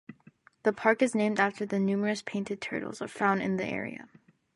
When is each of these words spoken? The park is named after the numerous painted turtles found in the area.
The 0.63 0.73
park 0.73 1.03
is 1.03 1.13
named 1.13 1.39
after 1.39 1.63
the 1.63 1.77
numerous 1.77 2.23
painted 2.23 2.59
turtles 2.59 3.03
found 3.05 3.43
in 3.43 3.57
the 3.57 3.65
area. 3.65 4.09